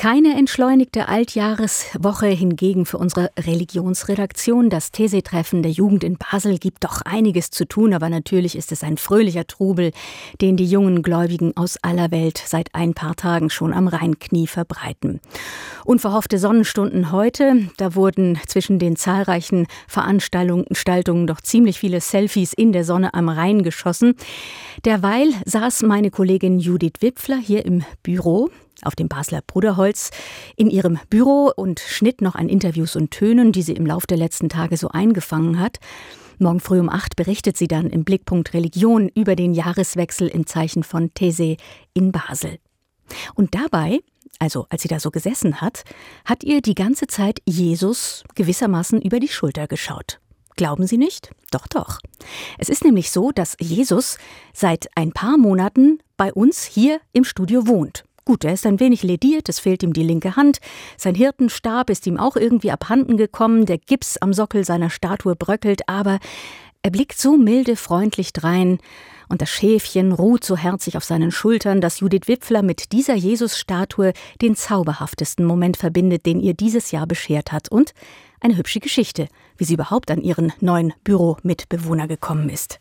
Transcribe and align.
Keine 0.00 0.34
entschleunigte 0.34 1.08
Altjahreswoche 1.08 2.28
hingegen 2.28 2.86
für 2.86 2.96
unsere 2.96 3.30
Religionsredaktion. 3.38 4.70
Das 4.70 4.92
These-Treffen 4.92 5.62
der 5.62 5.72
Jugend 5.72 6.04
in 6.04 6.16
Basel 6.16 6.56
gibt 6.56 6.84
doch 6.84 7.02
einiges 7.02 7.50
zu 7.50 7.68
tun, 7.68 7.92
aber 7.92 8.08
natürlich 8.08 8.56
ist 8.56 8.72
es 8.72 8.82
ein 8.82 8.96
fröhlicher 8.96 9.46
Trubel, 9.46 9.92
den 10.40 10.56
die 10.56 10.64
jungen 10.64 11.02
Gläubigen 11.02 11.54
aus 11.54 11.76
aller 11.82 12.10
Welt 12.10 12.42
seit 12.42 12.74
ein 12.74 12.94
paar 12.94 13.14
Tagen 13.14 13.50
schon 13.50 13.74
am 13.74 13.88
Rheinknie 13.88 14.46
verbreiten. 14.46 15.20
Unverhoffte 15.84 16.38
Sonnenstunden 16.38 17.12
heute, 17.12 17.68
da 17.76 17.94
wurden 17.94 18.38
zwischen 18.46 18.78
den 18.78 18.96
zahlreichen 18.96 19.66
Veranstaltungen 19.86 21.26
doch 21.26 21.42
ziemlich 21.42 21.78
viele 21.78 22.00
Selfies 22.00 22.54
in 22.54 22.72
der 22.72 22.84
Sonne 22.84 23.12
am 23.12 23.28
Rhein 23.28 23.62
geschossen. 23.62 24.14
Derweil 24.86 25.28
saß 25.44 25.82
meine 25.82 26.10
Kollegin 26.10 26.58
Judith 26.58 27.02
Wipfler 27.02 27.36
hier 27.36 27.66
im 27.66 27.84
Büro 28.02 28.48
auf 28.82 28.94
dem 28.94 29.08
Basler 29.08 29.40
Bruderholz 29.46 30.10
in 30.56 30.70
ihrem 30.70 30.98
Büro 31.08 31.52
und 31.54 31.80
schnitt 31.80 32.20
noch 32.20 32.34
an 32.34 32.48
Interviews 32.48 32.96
und 32.96 33.10
Tönen, 33.10 33.52
die 33.52 33.62
sie 33.62 33.74
im 33.74 33.86
Laufe 33.86 34.06
der 34.06 34.16
letzten 34.16 34.48
Tage 34.48 34.76
so 34.76 34.88
eingefangen 34.88 35.58
hat. 35.58 35.78
Morgen 36.38 36.60
früh 36.60 36.80
um 36.80 36.88
acht 36.88 37.16
berichtet 37.16 37.56
sie 37.58 37.68
dann 37.68 37.90
im 37.90 38.04
Blickpunkt 38.04 38.54
Religion 38.54 39.08
über 39.14 39.36
den 39.36 39.52
Jahreswechsel 39.52 40.28
im 40.28 40.46
Zeichen 40.46 40.82
von 40.82 41.12
These 41.12 41.56
in 41.92 42.12
Basel. 42.12 42.58
Und 43.34 43.54
dabei, 43.54 44.00
also 44.38 44.66
als 44.70 44.82
sie 44.82 44.88
da 44.88 45.00
so 45.00 45.10
gesessen 45.10 45.60
hat, 45.60 45.84
hat 46.24 46.42
ihr 46.42 46.62
die 46.62 46.74
ganze 46.74 47.06
Zeit 47.06 47.40
Jesus 47.44 48.24
gewissermaßen 48.34 49.02
über 49.02 49.20
die 49.20 49.28
Schulter 49.28 49.66
geschaut. 49.66 50.18
Glauben 50.56 50.86
Sie 50.86 50.98
nicht? 50.98 51.30
Doch, 51.50 51.66
doch. 51.66 52.00
Es 52.58 52.68
ist 52.68 52.84
nämlich 52.84 53.10
so, 53.10 53.32
dass 53.32 53.56
Jesus 53.60 54.18
seit 54.52 54.88
ein 54.94 55.12
paar 55.12 55.38
Monaten 55.38 56.00
bei 56.16 56.32
uns 56.32 56.64
hier 56.64 57.00
im 57.12 57.24
Studio 57.24 57.66
wohnt. 57.66 58.04
Gut, 58.24 58.44
er 58.44 58.52
ist 58.52 58.66
ein 58.66 58.80
wenig 58.80 59.02
lediert, 59.02 59.48
es 59.48 59.58
fehlt 59.58 59.82
ihm 59.82 59.92
die 59.92 60.02
linke 60.02 60.36
Hand, 60.36 60.58
sein 60.96 61.14
Hirtenstab 61.14 61.90
ist 61.90 62.06
ihm 62.06 62.18
auch 62.18 62.36
irgendwie 62.36 62.70
abhanden 62.70 63.16
gekommen, 63.16 63.66
der 63.66 63.78
Gips 63.78 64.18
am 64.18 64.32
Sockel 64.32 64.64
seiner 64.64 64.90
Statue 64.90 65.36
bröckelt, 65.36 65.88
aber 65.88 66.18
er 66.82 66.90
blickt 66.90 67.18
so 67.18 67.36
milde 67.36 67.76
freundlich 67.76 68.32
drein, 68.32 68.78
und 69.28 69.42
das 69.42 69.50
Schäfchen 69.50 70.12
ruht 70.12 70.42
so 70.42 70.56
herzig 70.56 70.96
auf 70.96 71.04
seinen 71.04 71.30
Schultern, 71.30 71.80
dass 71.80 72.00
Judith 72.00 72.26
Wipfler 72.26 72.62
mit 72.62 72.90
dieser 72.90 73.14
Jesus-Statue 73.14 74.12
den 74.42 74.56
zauberhaftesten 74.56 75.44
Moment 75.46 75.76
verbindet, 75.76 76.26
den 76.26 76.40
ihr 76.40 76.54
dieses 76.54 76.90
Jahr 76.90 77.06
beschert 77.06 77.52
hat, 77.52 77.70
und 77.70 77.94
eine 78.40 78.56
hübsche 78.56 78.80
Geschichte, 78.80 79.28
wie 79.56 79.64
sie 79.64 79.74
überhaupt 79.74 80.10
an 80.10 80.22
ihren 80.22 80.52
neuen 80.60 80.92
Büromitbewohner 81.04 82.08
gekommen 82.08 82.48
ist. 82.48 82.80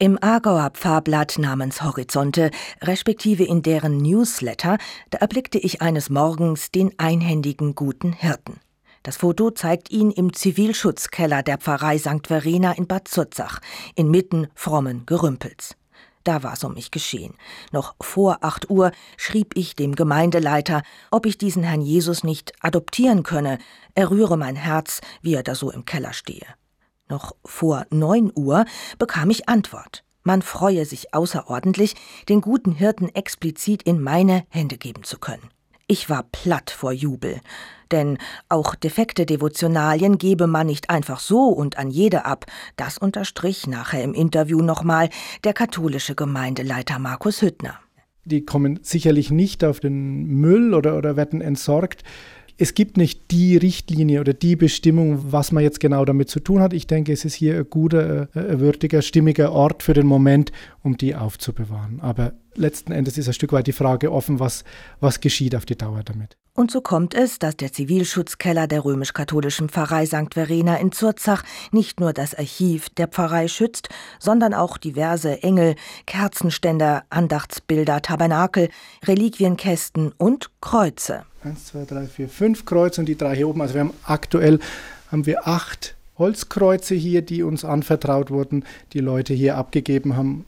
Im 0.00 0.16
Aargauer 0.22 0.70
Pfarrblatt 0.74 1.38
namens 1.38 1.82
Horizonte, 1.82 2.52
respektive 2.80 3.42
in 3.42 3.62
deren 3.62 3.96
Newsletter, 3.96 4.78
da 5.10 5.18
erblickte 5.18 5.58
ich 5.58 5.82
eines 5.82 6.08
Morgens 6.08 6.70
den 6.70 6.96
einhändigen 7.00 7.74
guten 7.74 8.12
Hirten. 8.12 8.60
Das 9.02 9.16
Foto 9.16 9.50
zeigt 9.50 9.90
ihn 9.90 10.12
im 10.12 10.32
Zivilschutzkeller 10.32 11.42
der 11.42 11.58
Pfarrei 11.58 11.98
St. 11.98 12.28
Verena 12.28 12.70
in 12.70 12.86
Bad 12.86 13.08
Zurzach, 13.08 13.58
inmitten 13.96 14.46
frommen 14.54 15.04
Gerümpels. 15.04 15.74
Da 16.22 16.44
war's 16.44 16.62
um 16.62 16.74
mich 16.74 16.92
geschehen. 16.92 17.34
Noch 17.72 17.96
vor 18.00 18.38
acht 18.42 18.70
Uhr 18.70 18.92
schrieb 19.16 19.56
ich 19.56 19.74
dem 19.74 19.96
Gemeindeleiter, 19.96 20.82
ob 21.10 21.26
ich 21.26 21.38
diesen 21.38 21.64
Herrn 21.64 21.82
Jesus 21.82 22.22
nicht 22.22 22.52
adoptieren 22.60 23.24
könne. 23.24 23.58
Er 23.96 24.12
rühre 24.12 24.38
mein 24.38 24.54
Herz, 24.54 25.00
wie 25.22 25.34
er 25.34 25.42
da 25.42 25.56
so 25.56 25.72
im 25.72 25.84
Keller 25.84 26.12
stehe. 26.12 26.46
Noch 27.08 27.32
vor 27.44 27.86
neun 27.90 28.30
Uhr 28.34 28.64
bekam 28.98 29.30
ich 29.30 29.48
Antwort. 29.48 30.04
Man 30.22 30.42
freue 30.42 30.84
sich 30.84 31.14
außerordentlich, 31.14 31.94
den 32.28 32.40
guten 32.40 32.72
Hirten 32.72 33.08
explizit 33.14 33.82
in 33.82 34.00
meine 34.00 34.44
Hände 34.50 34.76
geben 34.76 35.04
zu 35.04 35.18
können. 35.18 35.48
Ich 35.86 36.10
war 36.10 36.22
platt 36.22 36.70
vor 36.70 36.92
Jubel, 36.92 37.40
denn 37.90 38.18
auch 38.50 38.74
defekte 38.74 39.24
Devotionalien 39.24 40.18
gebe 40.18 40.46
man 40.46 40.66
nicht 40.66 40.90
einfach 40.90 41.18
so 41.18 41.44
und 41.44 41.78
an 41.78 41.88
jede 41.88 42.26
ab, 42.26 42.44
das 42.76 42.98
unterstrich 42.98 43.66
nachher 43.66 44.04
im 44.04 44.12
Interview 44.12 44.60
nochmal 44.60 45.08
der 45.44 45.54
katholische 45.54 46.14
Gemeindeleiter 46.14 46.98
Markus 46.98 47.40
Hüttner. 47.40 47.80
Die 48.26 48.44
kommen 48.44 48.80
sicherlich 48.82 49.30
nicht 49.30 49.64
auf 49.64 49.80
den 49.80 50.26
Müll 50.26 50.74
oder, 50.74 50.98
oder 50.98 51.16
werden 51.16 51.40
entsorgt 51.40 52.02
es 52.60 52.74
gibt 52.74 52.96
nicht 52.96 53.30
die 53.30 53.56
Richtlinie 53.56 54.20
oder 54.20 54.34
die 54.34 54.56
Bestimmung, 54.56 55.32
was 55.32 55.52
man 55.52 55.62
jetzt 55.62 55.78
genau 55.78 56.04
damit 56.04 56.28
zu 56.28 56.40
tun 56.40 56.60
hat. 56.60 56.72
Ich 56.72 56.88
denke, 56.88 57.12
es 57.12 57.24
ist 57.24 57.34
hier 57.34 57.56
ein 57.56 57.70
guter, 57.70 58.28
äh, 58.34 58.52
ein 58.52 58.60
würdiger, 58.60 59.00
stimmiger 59.00 59.52
Ort 59.52 59.84
für 59.84 59.94
den 59.94 60.06
Moment, 60.06 60.50
um 60.82 60.96
die 60.96 61.14
aufzubewahren. 61.14 62.00
Aber 62.00 62.32
letzten 62.56 62.90
Endes 62.90 63.16
ist 63.16 63.28
ein 63.28 63.34
Stück 63.34 63.52
weit 63.52 63.68
die 63.68 63.72
Frage 63.72 64.10
offen, 64.10 64.40
was, 64.40 64.64
was 64.98 65.20
geschieht 65.20 65.54
auf 65.54 65.66
die 65.66 65.78
Dauer 65.78 66.02
damit. 66.04 66.36
Und 66.52 66.72
so 66.72 66.80
kommt 66.80 67.14
es, 67.14 67.38
dass 67.38 67.56
der 67.56 67.72
Zivilschutzkeller 67.72 68.66
der 68.66 68.84
römisch-katholischen 68.84 69.68
Pfarrei 69.68 70.06
St. 70.06 70.34
Verena 70.34 70.74
in 70.78 70.90
Zurzach 70.90 71.44
nicht 71.70 72.00
nur 72.00 72.12
das 72.12 72.34
Archiv 72.34 72.88
der 72.88 73.06
Pfarrei 73.06 73.46
schützt, 73.46 73.88
sondern 74.18 74.52
auch 74.52 74.78
diverse 74.78 75.44
Engel, 75.44 75.76
Kerzenständer, 76.06 77.04
Andachtsbilder, 77.10 78.02
Tabernakel, 78.02 78.70
Reliquienkästen 79.06 80.10
und 80.18 80.50
Kreuze. 80.60 81.27
Eins, 81.44 81.66
zwei, 81.66 81.84
drei, 81.84 82.06
vier, 82.06 82.28
fünf 82.28 82.64
Kreuze 82.64 83.00
und 83.00 83.06
die 83.06 83.16
drei 83.16 83.36
hier 83.36 83.48
oben. 83.48 83.62
Also 83.62 83.74
wir 83.74 83.80
haben 83.82 83.94
aktuell 84.04 84.58
haben 85.10 85.26
wir 85.26 85.46
acht 85.46 85.94
Holzkreuze 86.18 86.94
hier, 86.94 87.22
die 87.22 87.42
uns 87.42 87.64
anvertraut 87.64 88.30
wurden, 88.30 88.64
die 88.92 89.00
Leute 89.00 89.34
hier 89.34 89.56
abgegeben 89.56 90.16
haben. 90.16 90.44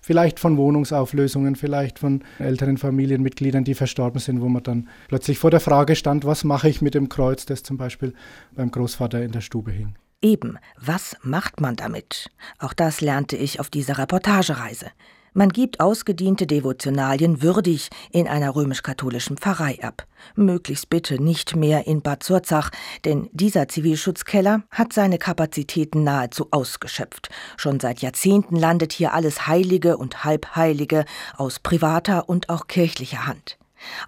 Vielleicht 0.00 0.38
von 0.40 0.56
Wohnungsauflösungen, 0.56 1.56
vielleicht 1.56 1.98
von 1.98 2.22
älteren 2.38 2.78
Familienmitgliedern, 2.78 3.64
die 3.64 3.74
verstorben 3.74 4.20
sind, 4.20 4.40
wo 4.40 4.48
man 4.48 4.62
dann 4.62 4.88
plötzlich 5.08 5.38
vor 5.38 5.50
der 5.50 5.60
Frage 5.60 5.96
stand, 5.96 6.24
was 6.24 6.44
mache 6.44 6.68
ich 6.68 6.80
mit 6.80 6.94
dem 6.94 7.08
Kreuz, 7.08 7.44
das 7.44 7.62
zum 7.62 7.76
Beispiel 7.76 8.14
beim 8.52 8.70
Großvater 8.70 9.22
in 9.22 9.32
der 9.32 9.40
Stube 9.40 9.70
hing. 9.70 9.96
Eben, 10.22 10.58
was 10.80 11.16
macht 11.22 11.60
man 11.60 11.76
damit? 11.76 12.30
Auch 12.58 12.72
das 12.72 13.00
lernte 13.00 13.36
ich 13.36 13.60
auf 13.60 13.70
dieser 13.70 13.98
Reportagereise. 13.98 14.86
Man 15.32 15.50
gibt 15.50 15.80
ausgediente 15.80 16.46
Devotionalien 16.46 17.42
würdig 17.42 17.90
in 18.10 18.26
einer 18.26 18.54
römisch-katholischen 18.54 19.36
Pfarrei 19.36 19.78
ab. 19.82 20.06
Möglichst 20.34 20.90
bitte 20.90 21.22
nicht 21.22 21.54
mehr 21.54 21.86
in 21.86 22.02
Bad 22.02 22.22
Zurzach, 22.22 22.70
denn 23.04 23.28
dieser 23.32 23.68
Zivilschutzkeller 23.68 24.62
hat 24.70 24.92
seine 24.92 25.18
Kapazitäten 25.18 26.04
nahezu 26.04 26.48
ausgeschöpft. 26.50 27.28
Schon 27.56 27.80
seit 27.80 28.00
Jahrzehnten 28.00 28.56
landet 28.56 28.92
hier 28.92 29.14
alles 29.14 29.46
Heilige 29.46 29.96
und 29.96 30.24
Halbheilige 30.24 31.04
aus 31.36 31.58
privater 31.58 32.28
und 32.28 32.48
auch 32.48 32.66
kirchlicher 32.66 33.26
Hand. 33.26 33.58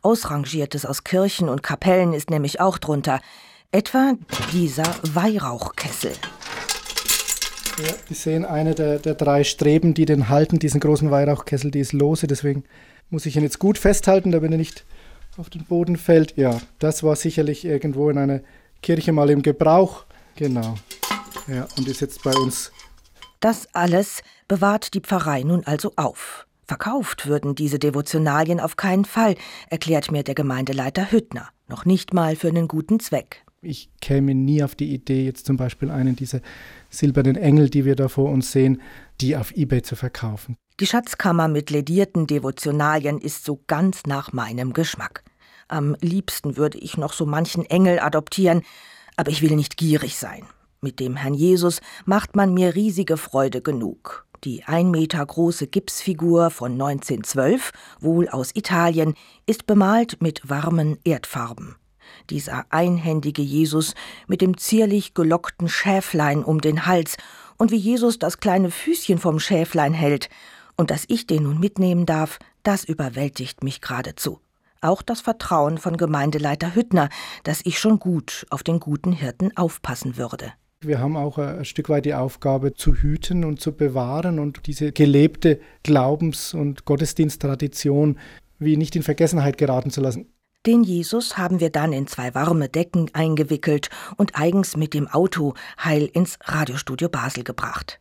Ausrangiertes 0.03 0.85
aus 0.85 1.05
Kirchen 1.05 1.49
und 1.49 1.63
Kapellen 1.63 2.13
ist 2.13 2.31
nämlich 2.31 2.61
auch 2.61 2.79
drunter, 2.79 3.21
etwa 3.73 4.15
dieser 4.53 4.97
Weihrauchkessel. 5.03 6.13
Ja, 7.85 7.95
Sie 8.09 8.15
sehen 8.15 8.45
eine 8.45 8.75
der, 8.75 8.99
der 8.99 9.15
drei 9.15 9.45
Streben, 9.45 9.95
die 9.95 10.05
den 10.05 10.29
halten, 10.29 10.59
diesen 10.59 10.81
großen 10.81 11.11
Weihrauchkessel, 11.11 11.71
die 11.71 11.81
ist 11.81 11.93
lose, 11.93 12.27
deswegen 12.27 12.65
muss 13.09 13.27
ich 13.27 13.37
ihn 13.37 13.43
jetzt 13.43 13.59
gut 13.59 13.79
festhalten, 13.79 14.33
damit 14.33 14.53
er 14.53 14.59
nicht 14.59 14.85
auf 15.37 15.49
den 15.49 15.65
Boden 15.65 15.97
fällt. 15.97 16.37
Ja, 16.37 16.61
das 16.79 17.03
war 17.03 17.17
sicherlich 17.17 17.65
irgendwo 17.65 18.11
in 18.11 18.19
einer 18.19 18.41
Kirche 18.83 19.13
mal 19.13 19.31
im 19.31 19.43
Gebrauch. 19.43 20.05
Genau. 20.37 20.75
Ja, 21.47 21.67
und 21.79 21.89
ist 21.89 22.01
jetzt 22.01 22.23
bei 22.23 22.33
uns. 22.33 22.73
Das 23.41 23.75
alles 23.75 24.23
bewahrt 24.49 24.93
die 24.95 25.01
Pfarrei 25.01 25.43
nun 25.43 25.65
also 25.65 25.93
auf. 25.97 26.47
Verkauft 26.67 27.27
würden 27.27 27.55
diese 27.55 27.79
Devotionalien 27.79 28.61
auf 28.61 28.77
keinen 28.77 29.05
Fall, 29.05 29.35
erklärt 29.71 30.13
mir 30.13 30.23
der 30.23 30.35
Gemeindeleiter 30.35 31.11
Hüttner. 31.11 31.49
Noch 31.67 31.85
nicht 31.85 32.13
mal 32.13 32.37
für 32.37 32.49
einen 32.49 32.69
guten 32.69 33.01
Zweck. 33.01 33.45
Ich 33.63 33.91
käme 34.01 34.35
nie 34.35 34.65
auf 34.65 34.75
die 34.75 34.95
Idee, 34.95 35.27
jetzt 35.27 35.45
zum 35.45 35.59
Beispiel 35.59 35.91
einen 35.91 36.17
dieser 36.17 36.41
silbernen 36.89 37.37
Engel, 37.37 37.69
die 37.69 37.85
wir 37.85 37.95
da 37.95 38.09
vor 38.09 38.31
uns 38.31 38.53
sehen, 38.53 38.81
die 39.21 39.37
auf 39.37 39.55
eBay 39.55 39.83
zu 39.83 39.97
verkaufen. 39.97 40.57
Die 40.81 40.87
Schatzkammer 40.87 41.47
mit 41.47 41.69
ledierten 41.69 42.27
Devotionalien 42.27 43.19
ist 43.19 43.45
so 43.45 43.63
ganz 43.67 44.05
nach 44.07 44.33
meinem 44.33 44.73
Geschmack. 44.73 45.25
Am 45.69 45.95
liebsten 46.01 46.57
würde 46.57 46.79
ich 46.79 46.97
noch 46.97 47.13
so 47.13 47.27
manchen 47.27 47.67
Engel 47.67 48.01
adoptieren, 48.01 48.63
aber 49.17 49.31
ich 49.31 49.43
will 49.43 49.55
nicht 49.55 49.77
gierig 49.77 50.17
sein. 50.17 50.45
Mit 50.81 50.99
dem 50.99 51.17
Herrn 51.17 51.35
Jesus 51.35 51.83
macht 52.07 52.35
man 52.37 52.55
mir 52.55 52.75
riesige 52.75 53.19
Freude 53.19 53.61
genug. 53.61 54.27
Die 54.43 54.65
ein 54.65 54.91
Meter 54.91 55.25
große 55.25 55.67
Gipsfigur 55.67 56.49
von 56.49 56.73
1912, 56.73 57.73
wohl 58.01 58.27
aus 58.31 58.53
Italien, 58.55 59.13
ist 59.45 59.67
bemalt 59.67 60.23
mit 60.23 60.49
warmen 60.49 60.97
Erdfarben 61.05 61.77
dieser 62.31 62.67
einhändige 62.71 63.43
Jesus 63.43 63.95
mit 64.27 64.41
dem 64.41 64.57
zierlich 64.57 65.15
gelockten 65.15 65.69
Schäflein 65.69 66.45
um 66.45 66.61
den 66.61 66.87
Hals 66.87 67.17
und 67.57 67.71
wie 67.71 67.77
Jesus 67.77 68.19
das 68.19 68.41
kleine 68.41 68.71
Füßchen 68.71 69.19
vom 69.19 69.39
Schäflein 69.39 69.93
hält. 69.93 70.29
Und 70.77 70.91
dass 70.91 71.05
ich 71.09 71.27
den 71.27 71.43
nun 71.43 71.61
mitnehmen 71.61 72.07
darf, 72.07 72.39
das 72.63 72.85
überwältigt 72.85 73.63
mich 73.63 73.81
geradezu. 73.81 74.41
Auch 74.81 75.03
das 75.03 75.21
Vertrauen 75.21 75.77
von 75.77 75.99
Gemeindeleiter 75.99 76.75
Hüttner, 76.75 77.11
dass 77.45 77.61
ich 77.65 77.79
schon 77.79 77.99
gut 77.99 78.47
auf 78.49 78.63
den 78.63 78.81
guten 78.81 79.13
Hirten 79.13 79.55
aufpassen 79.57 80.17
würde. 80.17 80.53
Wir 80.83 80.99
haben 80.99 81.19
auch 81.19 81.37
ein 81.37 81.67
Stück 81.67 81.91
weit 81.91 82.07
die 82.07 82.15
Aufgabe 82.15 82.73
zu 82.73 82.95
hüten 82.95 83.45
und 83.45 83.61
zu 83.61 83.73
bewahren 83.73 84.39
und 84.39 84.67
diese 84.67 84.93
gelebte 84.93 85.61
Glaubens- 85.83 86.55
und 86.55 86.87
Gottesdiensttradition 86.87 88.19
wie 88.59 88.79
nicht 88.79 88.97
in 88.97 89.03
Vergessenheit 89.03 89.59
geraten 89.59 89.91
zu 89.91 90.01
lassen. 90.01 90.33
Den 90.67 90.83
Jesus 90.83 91.39
haben 91.39 91.59
wir 91.59 91.71
dann 91.71 91.95
in 91.95 92.07
zwei 92.07 92.35
warme 92.35 92.69
Decken 92.69 93.11
eingewickelt 93.15 93.89
und 94.19 94.39
eigens 94.39 94.77
mit 94.77 94.93
dem 94.93 95.09
Auto 95.09 95.55
heil 95.83 96.05
ins 96.05 96.39
Radiostudio 96.43 97.09
Basel 97.09 97.45
gebracht. 97.45 97.99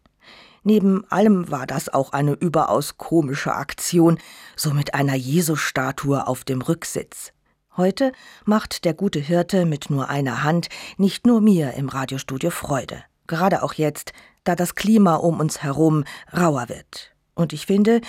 Neben 0.64 1.10
allem 1.10 1.50
war 1.50 1.66
das 1.66 1.88
auch 1.88 2.12
eine 2.12 2.34
überaus 2.34 2.98
komische 2.98 3.54
Aktion, 3.56 4.20
so 4.58 4.72
mit 4.72 4.94
einer 4.94 5.16
Jesusstatue 5.16 6.28
auf 6.28 6.44
dem 6.44 6.62
Rücksitz. 6.62 7.32
Heute 7.78 8.12
macht 8.44 8.84
der 8.84 8.94
gute 8.94 9.20
Hirte 9.20 9.66
mit 9.66 9.90
nur 9.90 10.10
einer 10.10 10.44
Hand 10.44 10.68
nicht 10.98 11.26
nur 11.26 11.40
mir 11.40 11.76
im 11.76 11.88
Radiostudio 11.88 12.52
Freude, 12.52 13.02
gerade 13.28 13.64
auch 13.64 13.72
jetzt, 13.72 14.12
da 14.44 14.56
das 14.56 14.76
Klima 14.76 15.16
um 15.16 15.40
uns 15.40 15.64
herum 15.64 16.04
rauer 16.36 16.68
wird. 16.68 17.16
Und 17.40 17.54
ich 17.54 17.66
finde, 17.66 18.02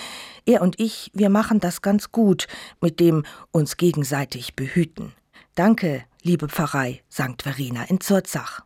er 0.45 0.61
und 0.61 0.77
ich, 0.77 1.09
wir 1.13 1.29
machen 1.29 1.61
das 1.61 1.81
ganz 1.81 2.11
gut 2.11 2.47
mit 2.81 2.99
dem 2.99 3.23
uns 3.51 3.77
gegenseitig 3.77 4.57
behüten. 4.57 5.13
Danke, 5.55 6.03
liebe 6.21 6.49
Pfarrei 6.49 7.01
St. 7.09 7.41
Verena 7.41 7.85
in 7.85 8.01
Zurzach. 8.01 8.65